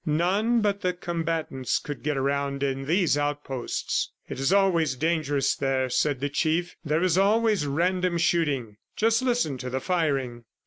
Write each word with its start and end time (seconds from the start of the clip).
None 0.03 0.61
but 0.61 0.81
the 0.81 0.93
combatants 0.93 1.77
could 1.77 2.01
get 2.01 2.17
around 2.17 2.63
in 2.63 2.85
these 2.87 3.19
outposts. 3.19 4.11
"It 4.27 4.39
is 4.39 4.51
always 4.51 4.95
dangerous 4.95 5.55
there," 5.55 5.91
said 5.91 6.21
the 6.21 6.29
Chief. 6.29 6.75
"There 6.83 7.03
is 7.03 7.19
always 7.19 7.67
random 7.67 8.17
shooting.... 8.17 8.77
Just 8.95 9.21
listen 9.21 9.59
to 9.59 9.69
the 9.69 9.79
firing!" 9.79 10.45